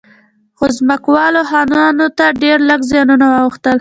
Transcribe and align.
خو 0.57 0.65
ځمکوالو 0.77 1.41
خانانو 1.49 2.07
ته 2.17 2.25
ډېر 2.41 2.57
لږ 2.69 2.81
زیانونه 2.91 3.25
واوښتل. 3.33 3.69